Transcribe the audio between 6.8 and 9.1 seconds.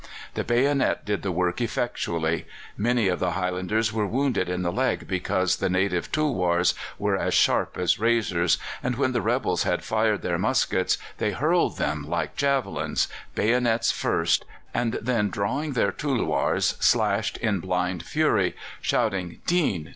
were as sharp as razors, and